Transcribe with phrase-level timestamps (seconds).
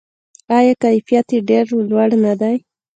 [0.57, 2.55] آیا کیفیت یې ډیر لوړ نه دی؟